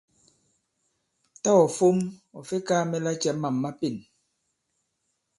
[1.41, 1.97] Tâ ɔ̀ fom
[2.37, 3.95] ɔ̀ fe kaā mɛ lacɛ mâm ma pên.